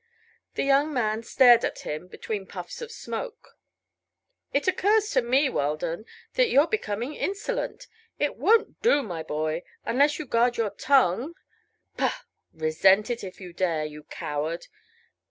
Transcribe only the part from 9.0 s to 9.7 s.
my boy.